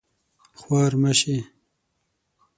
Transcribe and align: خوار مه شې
خوار 0.59 0.91
مه 1.01 1.11
شې 1.19 1.35